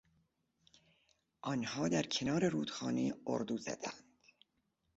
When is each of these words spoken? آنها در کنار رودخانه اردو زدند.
آنها 1.41 1.87
در 1.87 2.03
کنار 2.03 2.49
رودخانه 2.49 3.13
اردو 3.27 3.57
زدند. 3.57 4.03